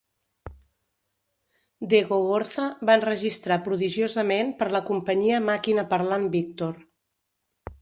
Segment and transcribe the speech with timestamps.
[1.91, 6.75] De Gogorza va enregistrar prodigiosament per la Companyia Màquina Parlant Víctor.